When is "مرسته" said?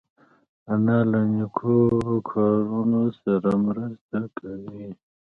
3.65-4.19